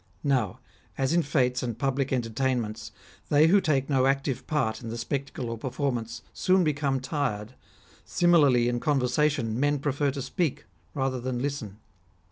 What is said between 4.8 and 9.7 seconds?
in the spectacle or performance soon become tired, similarly in conversation